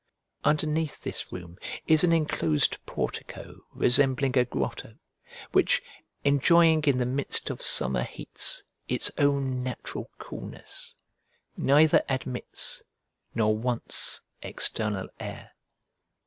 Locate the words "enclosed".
2.11-2.83